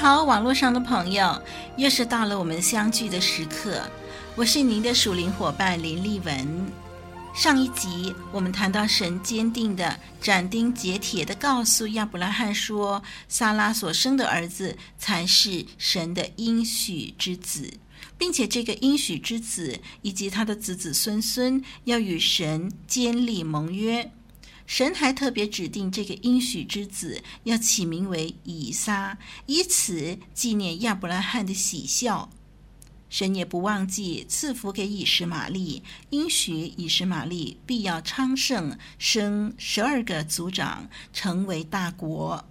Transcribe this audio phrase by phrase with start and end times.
[0.00, 1.42] 好，网络上的朋友，
[1.76, 3.86] 又是到了我们相聚的时刻。
[4.34, 6.72] 我是您的属灵伙伴林丽文。
[7.34, 17.70] 上一集我们谈到神坚定的斩钉截铁地告诉亚伯拉罕说，撒拉所生的儿子才是神的应许之子，
[18.16, 24.10] 并且这个应许之子以及他的子子孙孙要与神坚立盟约。
[24.70, 32.30] 神还特别指定这个应许之子要起名为以撒，以此纪念亚伯拉罕的喜孝。
[33.08, 42.44] 神也不忘记赐福给以实玛利，应许以实玛利必要昌盛，生十二个族长，成为大国。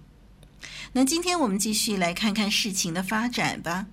[0.92, 3.86] 那今天我们继续来看看事情的发展吧。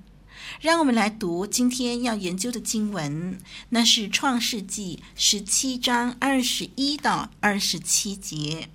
[0.62, 8.70] 让我们来读今天要研究的经文，那是《创世纪》十七章二十一到二十七节。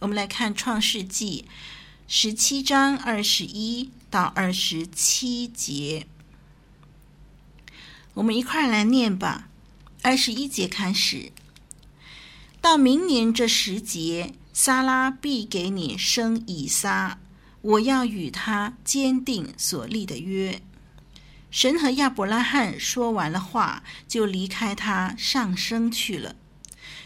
[0.00, 1.44] 我们来看《创世纪》
[2.08, 6.06] 十七章二十一到二十七节。
[8.14, 9.48] 我们一块来念吧。
[10.02, 11.30] 二十一节开始，
[12.62, 17.18] 到明年这时节，撒拉必给你生以撒，
[17.60, 20.62] 我要与他坚定所立的约。
[21.50, 26.36] 神和亚伯拉罕说完了话，就离开他上升去了。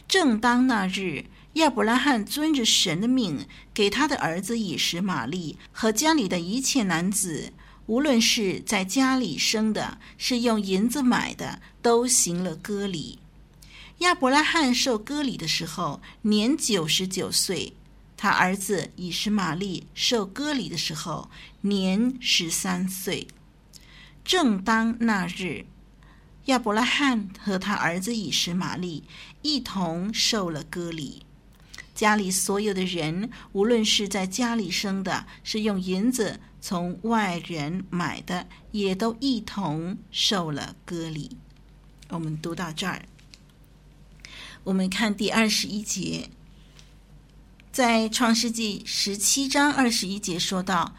[0.07, 1.25] 正当那日，
[1.55, 7.55] 亚伯拉罕遵着神的命，给他的儿子以实玛利和家里的一切男子，
[7.87, 13.19] 无论是在家里生的，是用银子买的，都行了割礼。
[13.99, 17.73] 亚伯拉罕受割礼的时候，年九十九岁；
[18.17, 21.31] 他儿子以实玛利受割礼的时候，
[21.63, 23.27] 年十三岁。
[24.25, 25.67] 正当那日，
[26.47, 29.05] 亚伯拉罕和他儿子以实玛利
[29.43, 31.23] 一同受了割礼。
[31.95, 41.37] 家里所有的人，无论是在家里生的，是用银子从外人买的，也都一同受了割礼。
[42.09, 43.05] 我们读到这儿，
[44.65, 46.31] 我们看第二十一节，
[47.71, 50.97] 在创世纪十七章二十一节说道。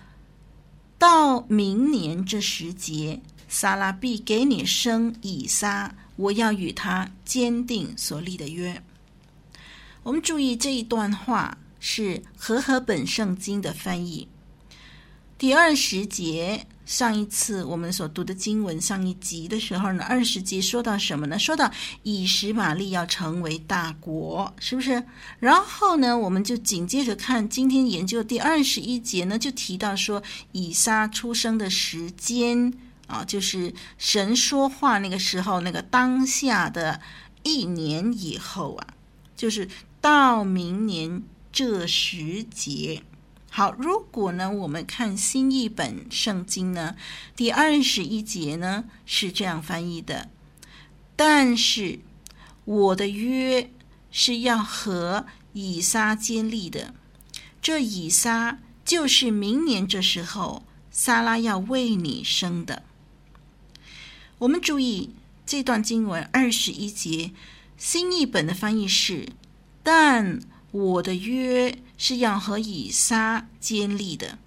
[0.98, 8.82] 到明年这时节，撒拉必给你生以撒，我要与他坚定所立的约。
[10.04, 14.28] 我们注意这一段话是和合本圣经的翻译。
[15.38, 16.68] 第二十节。
[16.85, 21.40] 上一次我们所读的经文，上一集的时候呢，二十节说到什么呢？
[21.40, 21.69] 说到
[22.03, 25.03] 以实玛利要成为大国，是不是？
[25.40, 32.72] 然后呢，我们就紧接着看今天研究第二十一节呢，就提到说以撒出生的时间
[33.07, 37.02] 啊，就是神说话那个时候，那个当下的
[37.41, 38.88] 一年以后啊，
[39.35, 39.67] 就是
[40.00, 43.02] 到明年这时节。
[43.58, 46.98] 好，如果呢，我们看新译本圣经呢，
[47.38, 50.28] 第二十一节呢是这样翻译的：
[51.16, 52.00] 但是
[52.66, 53.72] 我的约
[54.12, 56.94] 是要和以撒建立的，
[57.62, 62.84] 这以撒就是明年这时候撒拉要为你生的。
[64.40, 65.12] 我们注意
[65.46, 67.32] 这段经文二十一节，
[67.78, 69.30] 新译本的翻译是：
[69.82, 70.42] 但
[70.75, 71.78] 我的约。
[71.97, 74.38] 是要和以撒建立的，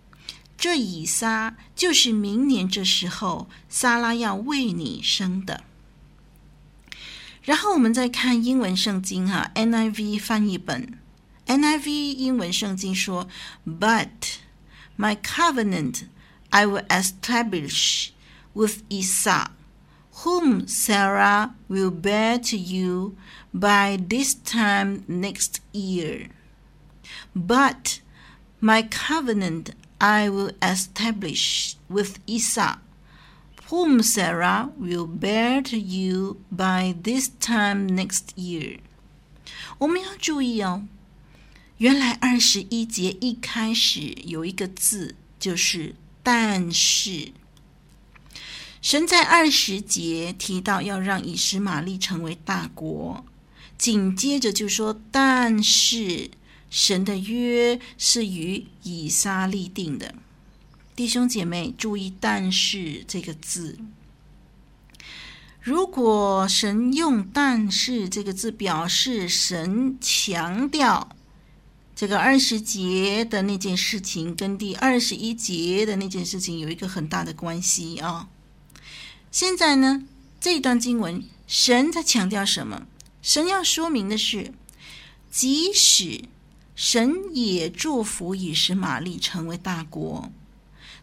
[0.57, 5.65] 这以撒就是明年这时候撒拉要为你生的。
[7.43, 10.99] 然后我们再看英文圣经哈，NIV 翻译本
[11.47, 13.27] ，NIV 英文圣经说
[13.67, 14.09] ：“But
[14.99, 16.03] my covenant
[16.51, 18.09] I will establish
[18.53, 19.47] with Esau,
[20.24, 23.16] whom Sarah will bear to you
[23.54, 26.30] by this time next year.”
[27.36, 28.00] But
[28.62, 32.78] my covenant I will establish with Esau,
[33.70, 38.80] whom Sarah will bear to you by this time next year.
[39.80, 40.84] 我们要注意哦，
[41.78, 47.32] 原来二十一节一开始有一个字，就是“但是”。
[48.81, 53.25] 神在二十节提到要让以实玛利成为大国，
[53.77, 56.31] 紧接着就说“但是”。
[56.71, 60.15] 神的约是与以撒立定的。
[60.95, 63.79] 弟兄姐妹注意，但是这个字，
[65.63, 71.17] 如果神用“但是”这个字表示神强调
[71.97, 78.29] 这个二十节的那件事情，跟第二十一节的那件事情有一个很大的关系啊。
[79.31, 80.05] 现在呢，
[80.41, 82.87] 这段经文，神在强调什么？
[83.21, 84.53] 神要说明的是，
[85.31, 86.25] 即使
[86.75, 90.31] 神也祝福以实玛利成为大国。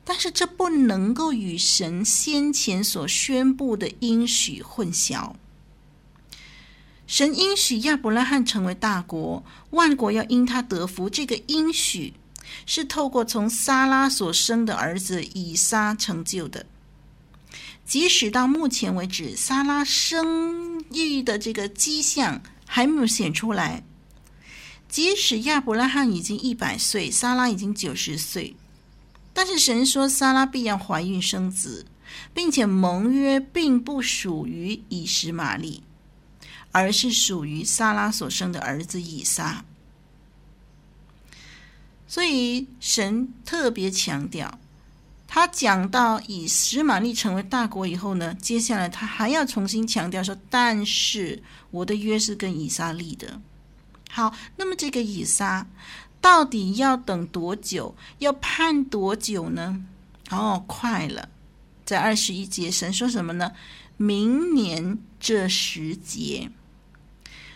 [0.03, 5.33] 但是这不能够与神先前所宣布的应许混淆。
[7.07, 11.09] 神应许亚伯拉罕成为大国，万国要因他得福。
[11.09, 12.13] 这个应许
[12.65, 16.65] 是透过从撒拉所生的儿子以撒成就的。
[17.85, 23.83] 即使到目前为止，撒拉生育的这个迹象还没有显出来。
[24.89, 28.55] 即使亚伯拉罕已经一百岁，撒拉已经九十岁。
[29.33, 31.85] 但是神说，撒拉必要怀孕生子，
[32.33, 35.83] 并且盟约并不属于以实玛利，
[36.71, 39.65] 而是属于撒拉所生的儿子以撒。
[42.07, 44.57] 所以神特别强调，
[45.35, 53.41] 他讲到以实玛利成为大国以后呢，接下来他还要重新强调说：“但是我的约是跟以撒立的。”
[54.09, 55.67] 好，那么这个以撒。
[56.21, 57.93] 到底要等多久？
[58.19, 59.83] 要盼多久呢？
[60.29, 61.27] 哦，快了，
[61.83, 63.51] 在二十一节，神说什么呢？
[63.97, 66.49] 明年这时节，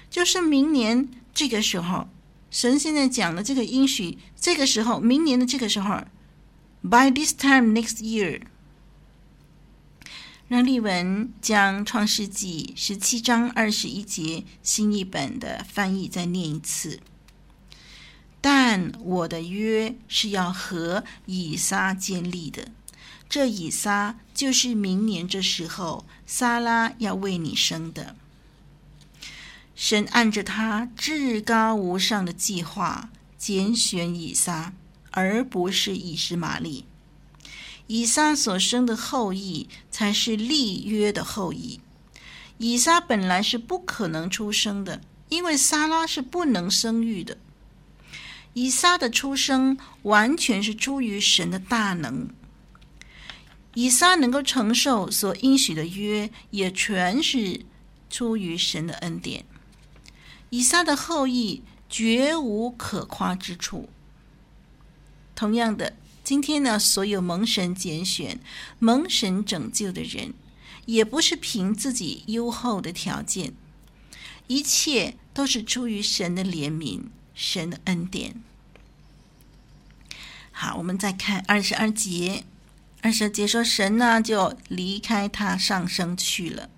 [0.10, 2.10] 就是明年这个时候。
[2.52, 6.02] 神现在讲的这个应许，这个时候，明年的这个时候
[6.84, 8.42] ，by this time next year。
[10.48, 17.00] 让丽文将创世纪十七章二十一节新译本的翻译再念一次。
[18.42, 22.72] 但我的约是要和以撒建立的，
[23.30, 28.16] 这以撒就是明年这时候撒拉要为你生的。
[29.76, 34.74] 神按着他至高无上的计划拣选以撒，
[35.12, 36.86] 而不是以实玛利。
[37.88, 41.80] 以撒所生的后裔才是立约的后裔。
[42.58, 47.38] 以撒本来是不可能出生的，因为撒拉是不能生育的。
[48.54, 52.28] 以撒的出生完全是出于神的大能，
[53.76, 57.62] 以撒能够承受所应许的约，也全是
[58.10, 59.46] 出于神的恩典。
[60.50, 63.88] 以撒的后裔绝无可夸之处。
[65.40, 68.42] 同样的，今天呢，所有蒙神拣选、
[68.78, 70.34] 蒙神拯救的人，
[70.86, 73.54] 也不是凭自己优厚的条件，
[74.48, 77.04] 一切都是出于神的怜悯。
[77.34, 78.44] 神的恩典。
[80.52, 82.44] 好，我们再看二十二节。
[83.02, 86.70] 二十二节说，神呢就离开他上升去了。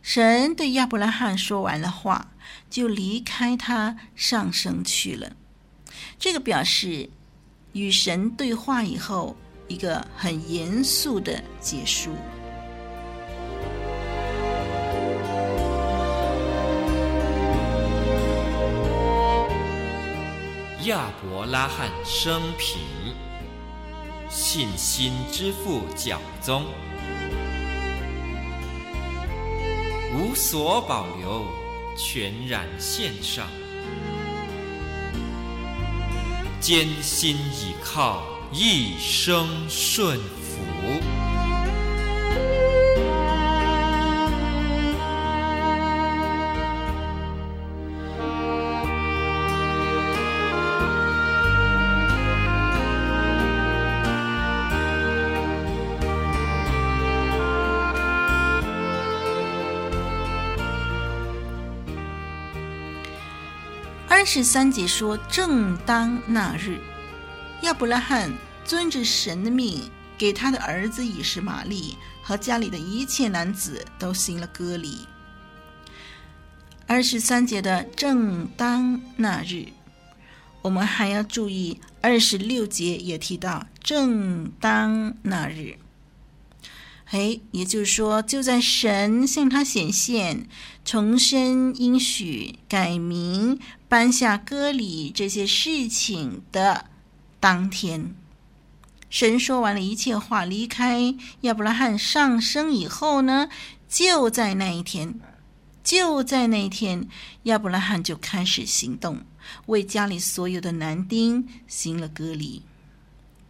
[0.00, 2.30] 神对亚伯拉罕说完了话，
[2.70, 5.32] 就离开他上升去了。
[6.16, 7.10] 这个表示
[7.72, 9.36] 与神对话以后
[9.68, 12.10] 一个很严肃的结束。
[20.86, 22.80] 亚伯拉罕生平，
[24.28, 26.64] 信心之父教宗，
[30.14, 31.44] 无所保留，
[31.96, 33.46] 全然献上，
[36.60, 41.19] 艰辛倚靠，一生顺服。
[64.20, 66.78] 二十三节说：“正当那日，
[67.62, 68.30] 亚伯拉罕
[68.66, 69.80] 遵着神的命，
[70.18, 75.06] 给他的儿子以实玛利和家里的一切男子都行了割礼。”
[76.86, 79.68] 二十三节的“正当那日”，
[80.60, 85.78] 我们还要注意，二十六节也提到“正当那日”。
[87.08, 90.46] 嘿，也就是说，就在神向他显现、
[90.84, 93.58] 重申应许、改名、
[93.90, 96.86] 颁下割礼这些事情的
[97.40, 98.14] 当天，
[99.10, 103.48] 神说完了一切话，离开亚伯拉罕上升以后呢，
[103.88, 105.18] 就在那一天，
[105.82, 107.08] 就在那一天，
[107.42, 109.22] 亚伯拉罕就开始行动，
[109.66, 112.62] 为家里所有的男丁行了割礼。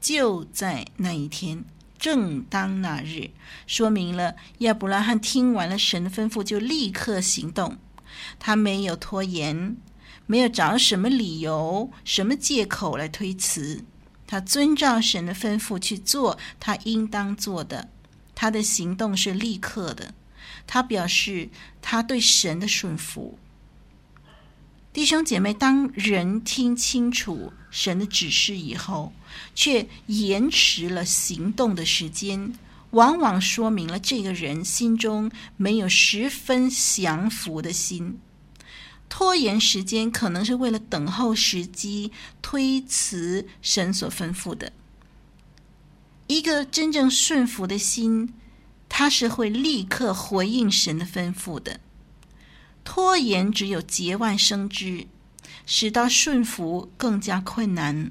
[0.00, 1.62] 就在那一天，
[1.98, 3.28] 正当那日，
[3.66, 7.76] 说明了亚伯拉罕听完了神的吩咐，就立刻行动。
[8.38, 9.76] 他没有拖延，
[10.30, 13.82] 没有找什么理由、什么借口来推辞。
[14.28, 17.88] 他遵照神的吩咐去做他应当做的，
[18.32, 20.14] 他的行动是立刻的。
[20.68, 21.48] 他表示
[21.82, 23.40] 他对神的顺服。
[24.92, 29.12] 弟兄姐妹，当人听清楚神的指示以后，
[29.56, 32.54] 却延迟了行动的时间，
[32.90, 38.20] 往往说明了这个人心中没有十分降服的心。
[39.10, 44.72] 拖延时间可能是为了等候时机，推辞神所吩咐的。
[46.28, 48.32] 一个真正顺服的心，
[48.88, 51.80] 他是会立刻回应神的吩咐的。
[52.84, 55.06] 拖延只有节外生枝，
[55.66, 58.10] 使到顺服更加困难。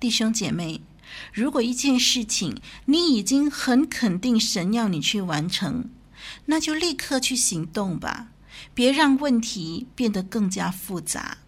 [0.00, 0.80] 弟兄姐妹，
[1.32, 2.56] 如果一件事情
[2.86, 5.90] 你已经很肯定神要你去完成，
[6.46, 8.31] 那就立刻去行动吧，
[8.74, 11.38] 别让问题变得更加复杂。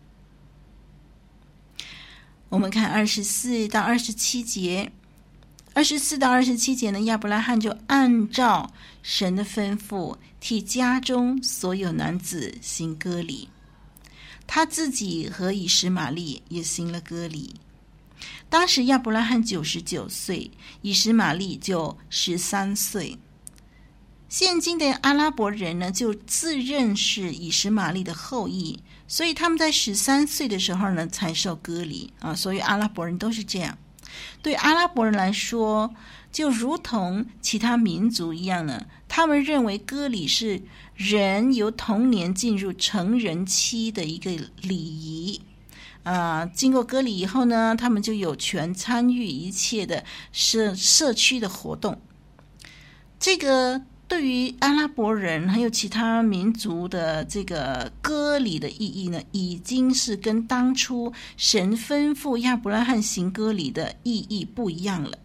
[2.49, 4.93] 我们看二十四到二十七节。
[5.77, 13.49] 二十四到二十七节呢，亚伯拉罕就按照神的吩咐，替家中所有男子行割礼，
[14.47, 17.57] 他自己和以实玛利也行了割礼。
[18.49, 20.49] 当时亚伯拉罕九十九岁，
[20.83, 23.19] 以实玛利就十三岁。
[24.29, 32.35] 现今的阿拉伯人呢，就自认是以实玛利的后裔，所以他们在十三岁的时候呢，才受割礼啊。
[32.35, 33.79] 所以阿拉伯人都是这样。
[34.43, 35.95] 对阿拉伯人来说，
[36.33, 40.63] 就如同其他民族一样呢，他们认为割礼是
[40.97, 45.41] 人由童年进入成人期的一个礼仪。
[46.03, 52.01] 啊、经过割礼以后呢，他们就有权参与一切的社社区的活动。
[53.21, 53.83] 这个。
[54.07, 65.19] 对于阿拉伯人还有其他民族的这个割礼的意义呢，已经是跟当初神吩咐亚伯拉罕行割礼的意义不一样了。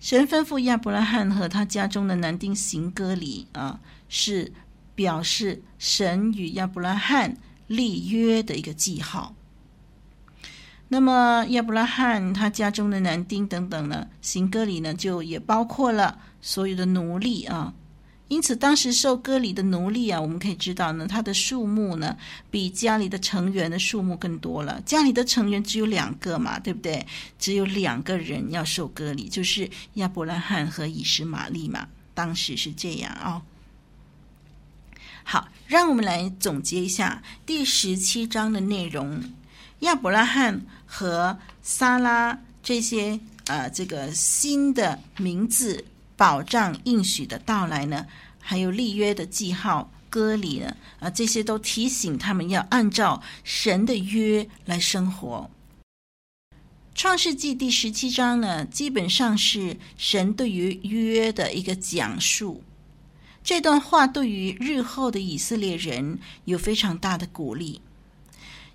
[0.00, 3.78] 神吩咐亚伯拉罕和他家中的男丁行割礼啊，
[4.08, 4.52] 是
[4.94, 7.36] 表示神与亚伯拉罕
[7.68, 9.34] 立约的一个记号。
[10.92, 16.18] 那么亚伯拉罕他家中的男丁等等呢，行割礼呢，就也包括了。
[16.42, 17.72] 所有的奴隶啊，
[18.28, 22.14] 因此当时受割礼的奴隶啊，我们可以知道呢，他的数目呢，
[22.50, 24.82] 比家里的成员的数目更多了。
[24.84, 27.06] 家里的成员只有两个嘛，对不对？
[27.38, 31.88] 只有两个人要受割礼，就是亚伯拉罕和以实玛利嘛。
[32.12, 33.40] 当时是这样啊、
[35.24, 39.22] 好，让我们来总结一下第十七章的内容：
[39.80, 40.60] 亚伯拉罕
[40.94, 45.86] 和撒拉这些呃，这个新的名字。
[46.14, 48.06] 保障应许的到来呢，
[48.38, 55.50] 还有立约的记号、割礼呢，啊，这些都提醒他们要按照神的约来生活。
[56.94, 62.62] 创世纪第十七章呢，基本上是神对于约的一个讲述。
[63.42, 67.80] 这段话对于日后的以色列人有非常大的鼓励。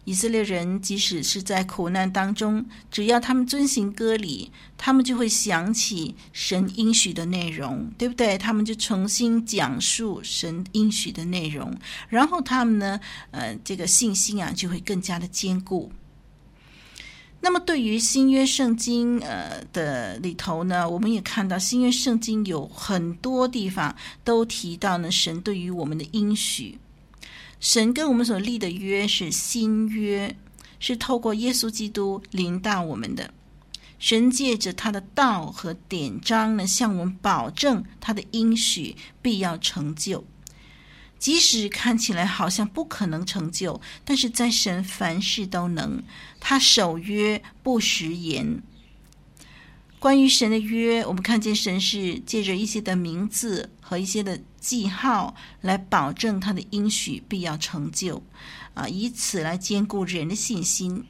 [0.07, 8.37] 以色列人即使是在苦难当中，只要他们遵行割礼，他们就会想起神应许的内容，对不对？
[8.37, 12.97] 他们就重新讲述神应许的内容，然后他们呢，
[13.31, 15.91] 呃，这个信心啊就会更加的坚固。
[17.41, 26.79] 那么，对于新约圣经呃的里头呢，我们也看到新约圣经有很多地方都提到呢，神对于我们的应许。
[27.59, 30.35] 神跟我们所立的约是新约，
[30.79, 33.33] 是透过耶稣基督临到我们的。
[33.99, 40.23] 神借着他的道和典章呢，向我们保证他的应许必要成就，
[41.17, 46.03] 即使看起来好像不可能成就，但是在神凡事都能，
[46.39, 48.61] 他守约不食言。
[49.99, 58.21] 关于神的约，我们看见神是借着一些的名字和一些的记号来保证他的应许必要成就，
[58.75, 61.03] 啊，以此来坚固人的信心。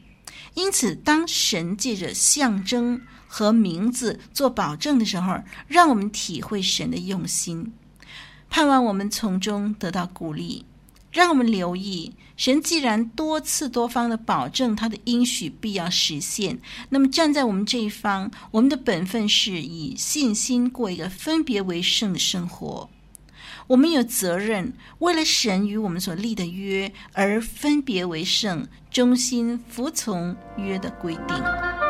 [0.54, 7.74] 因此，当神借着象征和名字做保证的时候，让我们体会神的用心，
[8.50, 10.66] 盼望我们从中得到鼓励。
[11.10, 22.90] 让我们留意，神既然多次多方的保证他的应许必要实现，那么站在我们这一方，我们的本分是以信心过一个分别为圣的生活。
[23.66, 31.87] 我们有责任为了神与我们所立的约而分别为圣，忠心服从约的规定。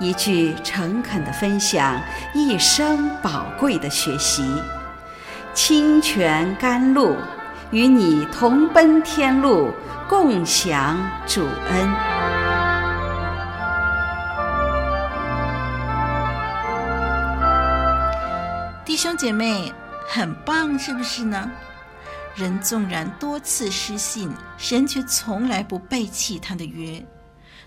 [0.00, 2.00] 一句诚恳的分享，
[2.32, 4.42] 一生宝贵的学习。
[5.52, 7.14] 清泉甘露，
[7.70, 9.70] 与你同奔天路，
[10.08, 11.90] 共享主恩。
[18.86, 19.70] 弟兄姐妹，
[20.08, 21.50] 很棒，是不是呢？
[22.34, 27.04] 人纵然多次失信，神却从来不背弃他的约。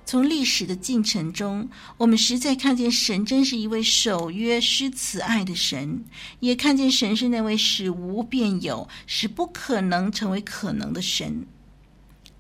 [0.05, 6.03] 从历史的进程中，我们实在看见神真是一位守约施慈爱的神，
[6.39, 11.45] 也看见神是那位使无变有、使不可能成为可能的神。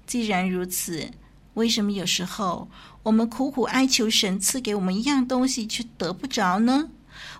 [0.05, 1.09] 既然如此，
[1.53, 2.69] 为什么有时候
[3.01, 6.89] 我们苦苦哀求神赐给我们一样东西，却得不着呢？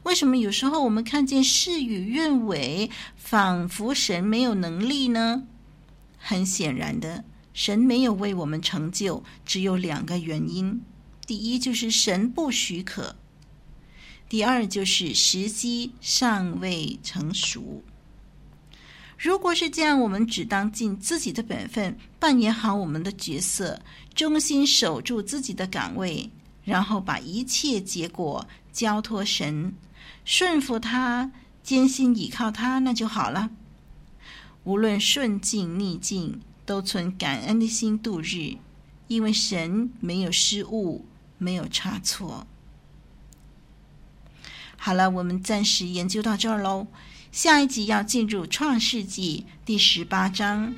[0.03, 5.43] 为什么有时候我们看见事与愿违，仿佛神没有能力呢？
[6.17, 7.25] 很显然的。
[7.53, 10.81] 神没有为我们成就，只有两个原因：
[11.27, 13.15] 第一就是神不许可；
[14.27, 17.83] 第二就是时机尚未成熟。
[19.19, 23.79] 如果是这样，我们只当尽自己的本分，扮演好我们的角色，
[24.15, 26.29] 忠心守住自己的岗位，
[26.63, 29.71] 然后把一切结果交托神，
[30.25, 31.31] 顺服他，
[31.61, 33.51] 坚心倚靠他，那就好了。
[34.63, 36.41] 无论顺境逆境。
[36.65, 38.57] 都存感恩的心度日，
[39.07, 41.05] 因为神没有失误，
[41.37, 42.47] 没有差错。
[44.77, 46.87] 好了，我们暂时研究到这儿喽。
[47.31, 50.75] 下一集要进入创世纪第十八章，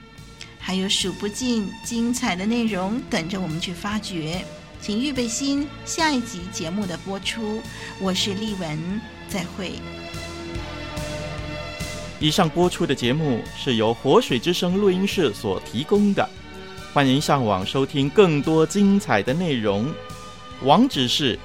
[0.60, 4.46] 还有数不尽精彩的内容等着我们去发掘。
[4.82, 7.62] 请预备心，下一集节目的播出。
[8.00, 9.74] 我是丽文，再会。
[12.20, 16.30] 以上播出的节目是由活水之声录音室所提供的，
[16.94, 19.94] 欢迎上网收听更多精彩的内容，
[20.62, 21.38] 网址是